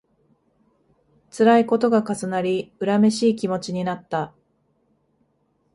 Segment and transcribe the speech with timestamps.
[1.29, 4.33] つらいことが重なり、恨めしい気持ちになった